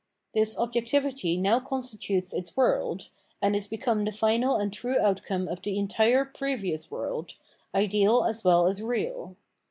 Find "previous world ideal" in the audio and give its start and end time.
6.25-8.23